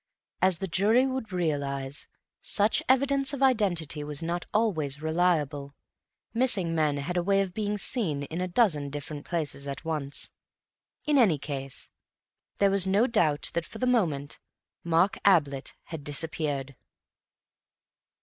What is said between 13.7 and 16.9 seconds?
the moment Mark Ablett had disappeared.